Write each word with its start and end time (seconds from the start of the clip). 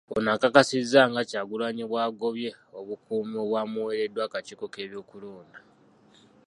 Ono 0.15 0.29
akakasizza 0.35 1.01
nga 1.09 1.21
Kyagulanyi 1.29 1.83
bw'agobye 1.89 2.49
obukuumi 2.79 3.35
obwamuweereddwa 3.43 4.21
akakiiko 4.27 4.65
k'ebyokulonda. 4.73 5.59